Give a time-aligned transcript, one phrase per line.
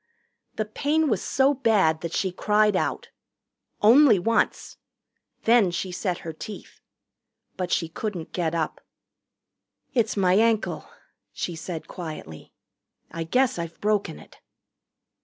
[0.55, 3.09] The pain was so bad that she cried out.
[3.83, 4.77] Only once.
[5.43, 6.81] Then she set her teeth.
[7.55, 8.81] But she couldn't get up.
[9.93, 10.89] "It's my ankle,"
[11.31, 12.51] she said quietly.
[13.11, 14.39] "I guess I've broken it."